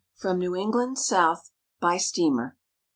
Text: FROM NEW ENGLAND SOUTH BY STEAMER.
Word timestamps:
FROM 0.15 0.39
NEW 0.39 0.55
ENGLAND 0.55 0.97
SOUTH 0.97 1.51
BY 1.79 1.97
STEAMER. 1.97 2.57